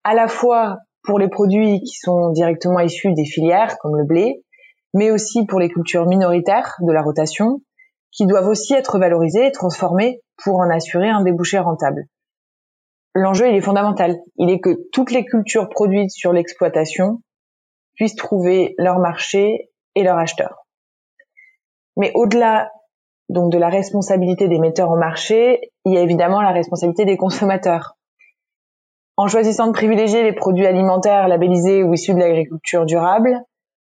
À 0.04 0.14
la 0.14 0.28
fois 0.28 0.78
pour 1.02 1.18
les 1.18 1.28
produits 1.28 1.80
qui 1.80 1.94
sont 1.94 2.30
directement 2.30 2.80
issus 2.80 3.12
des 3.12 3.24
filières, 3.24 3.78
comme 3.78 3.96
le 3.96 4.04
blé, 4.04 4.42
mais 4.94 5.10
aussi 5.10 5.46
pour 5.46 5.60
les 5.60 5.68
cultures 5.68 6.06
minoritaires 6.06 6.74
de 6.80 6.92
la 6.92 7.02
rotation, 7.02 7.60
qui 8.10 8.26
doivent 8.26 8.48
aussi 8.48 8.74
être 8.74 8.98
valorisées 8.98 9.46
et 9.46 9.52
transformées 9.52 10.20
pour 10.42 10.56
en 10.56 10.70
assurer 10.70 11.08
un 11.08 11.22
débouché 11.22 11.58
rentable. 11.58 12.06
L'enjeu, 13.14 13.48
il 13.48 13.54
est 13.54 13.60
fondamental. 13.60 14.16
Il 14.36 14.50
est 14.50 14.60
que 14.60 14.88
toutes 14.92 15.10
les 15.10 15.24
cultures 15.24 15.68
produites 15.68 16.10
sur 16.10 16.32
l'exploitation 16.32 17.20
puissent 17.94 18.16
trouver 18.16 18.74
leur 18.78 18.98
marché 18.98 19.70
et 19.94 20.02
leur 20.02 20.18
acheteur. 20.18 20.66
Mais 21.96 22.10
au-delà 22.14 22.70
donc 23.28 23.50
de 23.52 23.58
la 23.58 23.68
responsabilité 23.68 24.48
des 24.48 24.58
metteurs 24.58 24.90
au 24.90 24.96
marché, 24.96 25.72
il 25.84 25.94
y 25.94 25.98
a 25.98 26.00
évidemment 26.00 26.40
la 26.40 26.52
responsabilité 26.52 27.04
des 27.04 27.16
consommateurs. 27.16 27.96
En 29.16 29.28
choisissant 29.28 29.66
de 29.66 29.72
privilégier 29.72 30.22
les 30.22 30.32
produits 30.32 30.66
alimentaires 30.66 31.26
labellisés 31.26 31.82
ou 31.82 31.94
issus 31.94 32.14
de 32.14 32.18
l'agriculture 32.18 32.84
durable, 32.84 33.40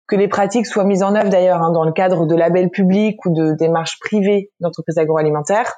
que 0.08 0.16
les 0.16 0.26
pratiques 0.26 0.66
soient 0.66 0.84
mises 0.84 1.02
en 1.02 1.14
œuvre 1.14 1.28
d'ailleurs 1.28 1.62
hein, 1.62 1.70
dans 1.70 1.84
le 1.84 1.92
cadre 1.92 2.26
de 2.26 2.34
labels 2.34 2.70
publics 2.70 3.24
ou 3.26 3.32
de 3.32 3.52
démarches 3.52 3.98
privées 4.00 4.50
d'entreprises 4.60 4.98
agroalimentaires, 4.98 5.74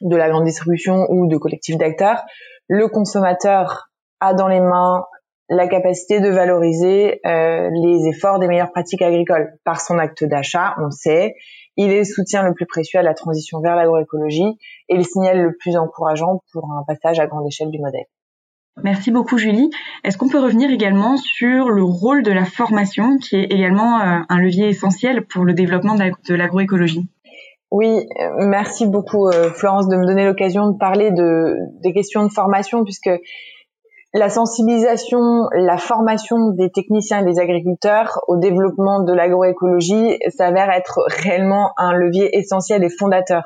de 0.00 0.16
la 0.16 0.30
grande 0.30 0.44
distribution 0.44 1.06
ou 1.10 1.26
de 1.26 1.36
collectifs 1.36 1.76
d'acteurs, 1.76 2.22
le 2.68 2.88
consommateur 2.88 3.90
a 4.20 4.32
dans 4.32 4.48
les 4.48 4.60
mains 4.60 5.04
la 5.50 5.66
capacité 5.66 6.20
de 6.20 6.28
valoriser 6.28 7.20
euh, 7.26 7.68
les 7.82 8.06
efforts 8.06 8.38
des 8.38 8.46
meilleures 8.46 8.70
pratiques 8.70 9.02
agricoles 9.02 9.52
par 9.64 9.80
son 9.80 9.98
acte 9.98 10.24
d'achat, 10.24 10.74
on 10.78 10.90
sait. 10.90 11.34
Il 11.82 11.90
est 11.90 12.00
le 12.00 12.04
soutien 12.04 12.42
le 12.42 12.52
plus 12.52 12.66
précieux 12.66 12.98
à 12.98 13.02
la 13.02 13.14
transition 13.14 13.58
vers 13.60 13.74
l'agroécologie 13.74 14.58
et 14.90 14.98
le 14.98 15.02
signal 15.02 15.40
le 15.40 15.56
plus 15.58 15.78
encourageant 15.78 16.42
pour 16.52 16.70
un 16.72 16.84
passage 16.86 17.18
à 17.20 17.26
grande 17.26 17.46
échelle 17.46 17.70
du 17.70 17.78
modèle. 17.78 18.04
Merci 18.82 19.10
beaucoup 19.10 19.38
Julie. 19.38 19.70
Est-ce 20.04 20.18
qu'on 20.18 20.28
peut 20.28 20.40
revenir 20.40 20.70
également 20.70 21.16
sur 21.16 21.70
le 21.70 21.82
rôle 21.82 22.22
de 22.22 22.32
la 22.32 22.44
formation 22.44 23.16
qui 23.16 23.36
est 23.36 23.44
également 23.44 23.98
euh, 23.98 24.18
un 24.28 24.38
levier 24.38 24.68
essentiel 24.68 25.24
pour 25.24 25.46
le 25.46 25.54
développement 25.54 25.94
de 25.94 26.34
l'agroécologie? 26.34 27.08
Oui, 27.70 28.06
merci 28.36 28.86
beaucoup 28.86 29.28
euh, 29.28 29.50
Florence 29.50 29.88
de 29.88 29.96
me 29.96 30.04
donner 30.04 30.26
l'occasion 30.26 30.68
de 30.68 30.76
parler 30.76 31.10
de 31.12 31.54
des 31.82 31.94
questions 31.94 32.26
de 32.26 32.30
formation 32.30 32.84
puisque 32.84 33.10
la 34.12 34.28
sensibilisation, 34.28 35.48
la 35.52 35.78
formation 35.78 36.50
des 36.50 36.70
techniciens 36.70 37.20
et 37.20 37.32
des 37.32 37.38
agriculteurs 37.38 38.20
au 38.26 38.36
développement 38.36 39.02
de 39.02 39.12
l'agroécologie 39.12 40.18
s'avère 40.28 40.70
être 40.70 41.00
réellement 41.06 41.72
un 41.76 41.92
levier 41.92 42.36
essentiel 42.36 42.82
et 42.82 42.90
fondateur 42.90 43.44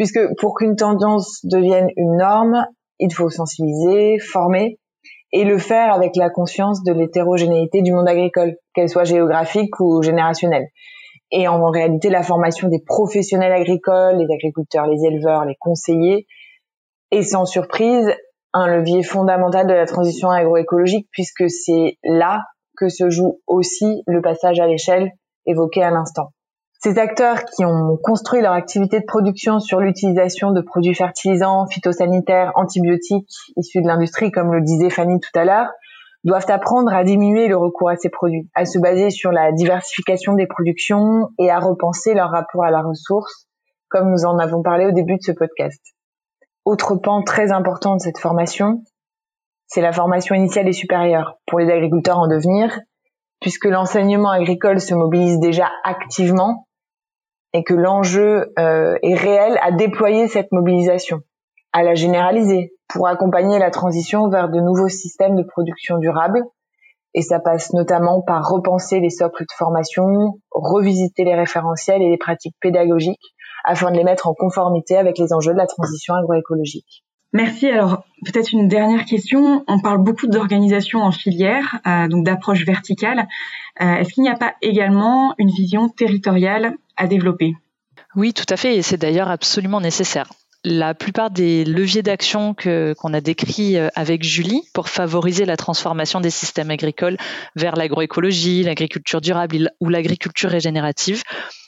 puisque 0.00 0.34
pour 0.38 0.54
qu'une 0.54 0.76
tendance 0.76 1.44
devienne 1.44 1.90
une 1.94 2.16
norme, 2.16 2.66
il 3.00 3.12
faut 3.12 3.28
sensibiliser, 3.28 4.18
former 4.18 4.78
et 5.30 5.44
le 5.44 5.58
faire 5.58 5.92
avec 5.92 6.16
la 6.16 6.30
conscience 6.30 6.82
de 6.82 6.94
l'hétérogénéité 6.94 7.82
du 7.82 7.92
monde 7.92 8.08
agricole, 8.08 8.56
qu'elle 8.72 8.88
soit 8.88 9.04
géographique 9.04 9.78
ou 9.78 10.02
générationnelle. 10.02 10.68
Et 11.30 11.48
en 11.48 11.68
réalité, 11.68 12.08
la 12.08 12.22
formation 12.22 12.68
des 12.68 12.80
professionnels 12.80 13.52
agricoles, 13.52 14.16
les 14.16 14.34
agriculteurs, 14.34 14.86
les 14.86 15.04
éleveurs, 15.04 15.44
les 15.44 15.56
conseillers, 15.60 16.26
est 17.10 17.22
sans 17.22 17.44
surprise 17.44 18.10
un 18.52 18.66
levier 18.66 19.02
fondamental 19.02 19.66
de 19.66 19.72
la 19.72 19.86
transition 19.86 20.30
agroécologique 20.30 21.08
puisque 21.12 21.48
c'est 21.48 21.98
là 22.04 22.44
que 22.76 22.88
se 22.88 23.10
joue 23.10 23.40
aussi 23.46 24.02
le 24.06 24.20
passage 24.22 24.60
à 24.60 24.66
l'échelle 24.66 25.12
évoqué 25.46 25.82
à 25.82 25.90
l'instant. 25.90 26.32
Ces 26.82 26.98
acteurs 26.98 27.44
qui 27.44 27.64
ont 27.66 27.98
construit 28.02 28.40
leur 28.40 28.54
activité 28.54 29.00
de 29.00 29.04
production 29.04 29.60
sur 29.60 29.80
l'utilisation 29.80 30.50
de 30.50 30.62
produits 30.62 30.94
fertilisants, 30.94 31.66
phytosanitaires, 31.66 32.52
antibiotiques 32.54 33.28
issus 33.56 33.82
de 33.82 33.86
l'industrie, 33.86 34.30
comme 34.30 34.52
le 34.52 34.62
disait 34.62 34.88
Fanny 34.88 35.20
tout 35.20 35.38
à 35.38 35.44
l'heure, 35.44 35.68
doivent 36.24 36.50
apprendre 36.50 36.92
à 36.92 37.04
diminuer 37.04 37.48
le 37.48 37.56
recours 37.56 37.90
à 37.90 37.96
ces 37.96 38.08
produits, 38.08 38.48
à 38.54 38.64
se 38.64 38.78
baser 38.78 39.10
sur 39.10 39.30
la 39.30 39.52
diversification 39.52 40.34
des 40.34 40.46
productions 40.46 41.28
et 41.38 41.50
à 41.50 41.58
repenser 41.58 42.14
leur 42.14 42.30
rapport 42.30 42.64
à 42.64 42.70
la 42.70 42.80
ressource, 42.80 43.46
comme 43.88 44.10
nous 44.10 44.24
en 44.24 44.38
avons 44.38 44.62
parlé 44.62 44.86
au 44.86 44.92
début 44.92 45.16
de 45.16 45.22
ce 45.22 45.32
podcast. 45.32 45.82
Autre 46.64 46.96
pan 46.96 47.22
très 47.22 47.52
important 47.52 47.96
de 47.96 48.00
cette 48.00 48.18
formation, 48.18 48.84
c'est 49.66 49.80
la 49.80 49.92
formation 49.92 50.34
initiale 50.34 50.68
et 50.68 50.72
supérieure 50.72 51.38
pour 51.46 51.58
les 51.58 51.70
agriculteurs 51.70 52.18
en 52.18 52.28
devenir, 52.28 52.80
puisque 53.40 53.64
l'enseignement 53.64 54.30
agricole 54.30 54.80
se 54.80 54.94
mobilise 54.94 55.38
déjà 55.38 55.70
activement 55.84 56.66
et 57.52 57.64
que 57.64 57.74
l'enjeu 57.74 58.52
euh, 58.58 58.96
est 59.02 59.14
réel 59.14 59.58
à 59.62 59.72
déployer 59.72 60.28
cette 60.28 60.52
mobilisation, 60.52 61.20
à 61.72 61.82
la 61.82 61.94
généraliser 61.94 62.72
pour 62.88 63.08
accompagner 63.08 63.58
la 63.58 63.70
transition 63.70 64.28
vers 64.28 64.50
de 64.50 64.60
nouveaux 64.60 64.88
systèmes 64.88 65.36
de 65.36 65.42
production 65.42 65.98
durable. 65.98 66.42
Et 67.14 67.22
ça 67.22 67.40
passe 67.40 67.72
notamment 67.72 68.22
par 68.22 68.48
repenser 68.48 69.00
les 69.00 69.10
socles 69.10 69.42
de 69.42 69.52
formation, 69.56 70.40
revisiter 70.50 71.24
les 71.24 71.34
référentiels 71.34 72.02
et 72.02 72.10
les 72.10 72.18
pratiques 72.18 72.56
pédagogiques 72.60 73.34
afin 73.64 73.90
de 73.90 73.96
les 73.96 74.04
mettre 74.04 74.28
en 74.28 74.34
conformité 74.34 74.96
avec 74.96 75.18
les 75.18 75.32
enjeux 75.32 75.52
de 75.52 75.58
la 75.58 75.66
transition 75.66 76.14
agroécologique. 76.14 77.04
Merci. 77.32 77.68
Alors 77.68 78.04
peut-être 78.24 78.52
une 78.52 78.68
dernière 78.68 79.04
question. 79.04 79.64
On 79.68 79.80
parle 79.80 80.02
beaucoup 80.02 80.26
d'organisation 80.26 81.02
en 81.02 81.12
filière, 81.12 81.78
euh, 81.86 82.08
donc 82.08 82.24
d'approche 82.24 82.64
verticale. 82.64 83.28
Euh, 83.80 83.94
est-ce 83.96 84.12
qu'il 84.12 84.24
n'y 84.24 84.30
a 84.30 84.36
pas 84.36 84.54
également 84.62 85.34
une 85.38 85.50
vision 85.50 85.88
territoriale 85.88 86.74
à 86.96 87.06
développer? 87.06 87.54
Oui, 88.16 88.32
tout 88.32 88.46
à 88.48 88.56
fait, 88.56 88.76
et 88.76 88.82
c'est 88.82 88.96
d'ailleurs 88.96 89.30
absolument 89.30 89.80
nécessaire. 89.80 90.28
La 90.62 90.92
plupart 90.92 91.30
des 91.30 91.64
leviers 91.64 92.02
d'action 92.02 92.54
qu'on 92.54 93.14
a 93.14 93.20
décrits 93.22 93.78
euh, 93.78 93.88
avec 93.94 94.22
Julie 94.22 94.62
pour 94.74 94.90
favoriser 94.90 95.46
la 95.46 95.56
transformation 95.56 96.20
des 96.20 96.28
systèmes 96.28 96.70
agricoles 96.70 97.16
vers 97.56 97.76
l'agroécologie, 97.76 98.62
l'agriculture 98.64 99.22
durable 99.22 99.70
ou 99.80 99.88
l'agriculture 99.88 100.50
régénérative 100.50 101.22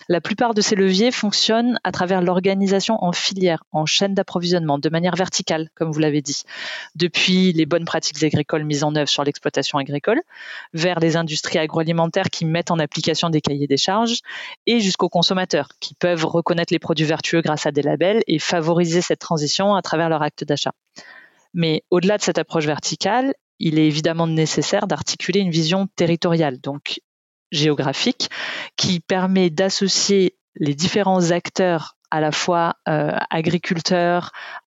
la 0.09 0.21
plupart 0.21 0.55
de 0.55 0.61
ces 0.61 0.75
leviers 0.75 1.11
fonctionnent 1.11 1.79
à 1.85 1.93
travers 1.93 2.23
l'organisation 2.23 3.03
en 3.03 3.13
filière, 3.13 3.65
en 3.73 3.87
chaîne 3.87 4.15
d'approvisionnement, 4.15 4.79
de 4.79 4.89
manière 4.89 5.17
verticale, 5.17 5.69
comme 5.75 5.91
vous 5.91 5.99
l'avez 5.99 6.23
dit, 6.23 6.43
depuis 6.95 7.53
les 7.53 7.67
bonnes 7.67 7.85
pratiques 7.85 8.23
agricoles 8.23 8.65
mises 8.65 8.85
en 8.85 8.95
œuvre 8.95 9.09
sur 9.09 9.25
l'exploitation 9.25 9.79
agricole, 9.79 10.21
vers 10.73 11.01
les 11.01 11.17
industries 11.17 11.59
agroalimentaires 11.59 12.31
qui 12.31 12.45
mettent 12.45 12.71
en 12.71 12.79
application 12.79 13.31
des 13.31 13.41
cahiers 13.41 13.67
des 13.67 13.77
charges, 13.77 14.19
et 14.67 14.81
jusqu'aux 14.81 15.09
consommateurs 15.09 15.69
qui 15.81 15.95
peuvent 15.95 16.25
reconnaître 16.25 16.73
les 16.73 16.79
produits 16.79 17.07
vertueux 17.07 17.41
grâce 17.41 17.67
à 17.67 17.73
des 17.73 17.83
labels 17.83 18.23
et 18.27 18.39
favoriser 18.39 19.01
cette 19.01 19.21
transition 19.21 19.75
à 19.75 19.83
travers 19.83 20.09
leur 20.09 20.23
acte 20.23 20.45
d'achat. 20.45 20.73
Mais 21.55 21.85
au-delà 21.91 22.19
de 22.19 22.23
cette 22.23 22.39
approche 22.39 22.67
verticale, 22.67 23.35
il 23.59 23.79
est 23.79 23.87
évidemment 23.87 24.27
nécessaire 24.27 24.87
d'articuler 24.87 25.41
une 25.41 25.51
vision 25.51 25.87
territoriale, 25.95 26.61
donc 26.61 27.01
géographique 27.53 28.31
qui 28.77 28.99
permet 28.99 29.51
d'associer 29.51 30.37
les 30.57 30.75
différents 30.75 31.31
acteurs, 31.31 31.97
à 32.11 32.21
la 32.21 32.33
fois 32.33 32.75
euh, 32.89 33.17
agriculteurs, 33.31 34.33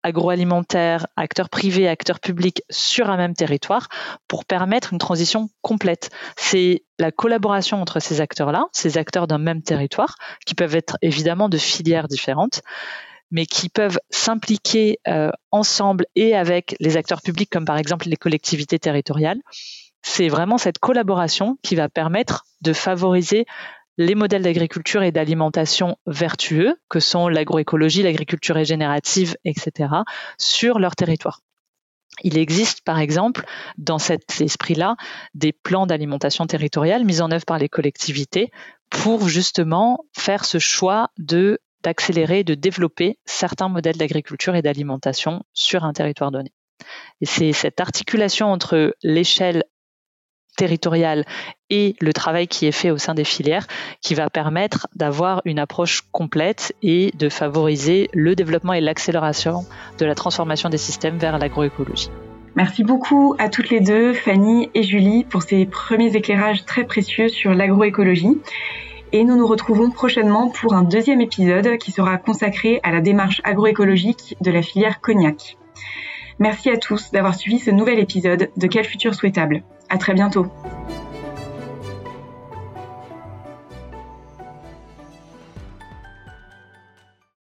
agroalimentaires, 0.03 1.07
acteurs 1.17 1.49
privés, 1.49 1.89
acteurs 1.89 2.21
publics 2.21 2.63
sur 2.71 3.09
un 3.09 3.17
même 3.17 3.35
territoire 3.35 3.89
pour 4.29 4.45
permettre 4.45 4.93
une 4.93 4.99
transition 4.99 5.49
complète. 5.63 6.11
C'est 6.37 6.85
la 6.99 7.13
collaboration 7.13 7.81
entre 7.81 8.01
ces 8.01 8.21
acteurs-là, 8.21 8.67
ces 8.73 8.99
acteurs 8.99 9.27
d'un 9.27 9.39
même 9.39 9.63
territoire, 9.63 10.17
qui 10.45 10.55
peuvent 10.55 10.75
être 10.75 10.97
évidemment 11.03 11.49
de 11.49 11.59
filières 11.59 12.09
différentes, 12.09 12.63
mais 13.31 13.47
qui 13.47 13.69
peuvent 13.69 13.99
s'impliquer 14.11 14.99
euh, 15.09 15.31
ensemble 15.53 16.05
et 16.17 16.35
avec 16.35 16.77
les 16.81 16.97
acteurs 16.97 17.23
publics, 17.23 17.51
comme 17.51 17.65
par 17.65 17.79
exemple 17.79 18.09
les 18.09 18.17
collectivités 18.17 18.79
territoriales, 18.79 19.41
c'est 20.03 20.29
vraiment 20.29 20.59
cette 20.59 20.79
collaboration 20.79 21.59
qui 21.63 21.75
va 21.75 21.89
permettre 21.89 22.45
de 22.61 22.73
favoriser 22.73 23.47
les 23.99 24.15
modèles 24.15 24.43
d'agriculture 24.43 25.03
et 25.03 25.13
d'alimentation 25.13 25.97
vertueux, 26.07 26.77
que 26.89 27.01
sont 27.01 27.29
l'agroécologie, 27.29 28.03
l'agriculture 28.03 28.55
régénérative, 28.55 29.37
etc., 29.45 29.91
sur 30.39 30.79
leur 30.79 30.97
territoire. 30.97 31.41
Il 32.23 32.37
existe, 32.37 32.83
par 32.83 32.99
exemple, 32.99 33.45
dans 33.79 33.99
cet 33.99 34.41
esprit-là, 34.41 34.97
des 35.35 35.53
plans 35.53 35.87
d'alimentation 35.87 36.47
territoriale 36.47 37.05
mis 37.05 37.21
en 37.21 37.31
œuvre 37.31 37.45
par 37.45 37.59
les 37.59 37.69
collectivités 37.69 38.51
pour 38.91 39.29
justement 39.29 40.05
faire 40.13 40.45
ce 40.45 40.59
choix 40.59 41.11
d'accélérer, 41.19 42.45
de 42.45 42.55
développer 42.55 43.19
certains 43.25 43.69
modèles 43.69 43.97
d'agriculture 43.97 44.55
et 44.55 44.63
d'alimentation 44.63 45.43
sur 45.55 45.85
un 45.85 45.93
territoire 45.93 46.31
donné. 46.31 46.53
Et 47.21 47.27
c'est 47.27 47.53
cette 47.53 47.81
articulation 47.81 48.49
entre 48.53 48.95
l'échelle 49.03 49.65
territoriale 50.57 51.25
et 51.71 51.97
le 52.01 52.13
travail 52.13 52.47
qui 52.47 52.67
est 52.67 52.73
fait 52.73 52.91
au 52.91 52.99
sein 52.99 53.15
des 53.15 53.25
filières 53.25 53.67
qui 54.01 54.15
va 54.15 54.29
permettre 54.31 54.87
d'avoir 54.95 55.43
une 55.45 55.59
approche 55.59 56.03
complète 56.13 56.75
et 56.83 57.13
de 57.19 57.29
favoriser 57.29 58.11
le 58.13 58.35
développement 58.35 58.73
et 58.73 58.81
l'accélération 58.81 59.65
de 59.99 60.05
la 60.05 60.15
transformation 60.15 60.69
des 60.69 60.79
systèmes 60.79 61.19
vers 61.19 61.39
l'agroécologie. 61.39 62.11
Merci 62.55 62.85
beaucoup 62.85 63.35
à 63.39 63.49
toutes 63.49 63.71
les 63.71 63.81
deux, 63.81 64.13
Fanny 64.13 64.71
et 64.75 64.83
Julie, 64.83 65.25
pour 65.25 65.43
ces 65.43 65.65
premiers 65.65 66.15
éclairages 66.15 66.67
très 66.67 66.85
précieux 66.85 67.29
sur 67.29 67.55
l'agroécologie. 67.55 68.39
Et 69.13 69.25
nous 69.25 69.37
nous 69.37 69.47
retrouvons 69.47 69.91
prochainement 69.91 70.51
pour 70.51 70.75
un 70.75 70.83
deuxième 70.83 71.23
épisode 71.23 71.79
qui 71.79 71.93
sera 71.93 72.19
consacré 72.19 72.81
à 72.83 72.93
la 72.93 73.01
démarche 73.01 73.41
agroécologique 73.45 74.37
de 74.43 74.51
la 74.51 74.63
filière 74.63 75.01
cognac. 75.01 75.57
Merci 76.39 76.71
à 76.71 76.77
tous 76.77 77.11
d'avoir 77.11 77.35
suivi 77.35 77.59
ce 77.59 77.71
nouvel 77.71 77.99
épisode 77.99 78.51
de 78.57 78.67
Quel 78.67 78.85
futur 78.85 79.15
souhaitable. 79.15 79.63
À 79.89 79.99
très 79.99 80.15
bientôt. 80.15 80.47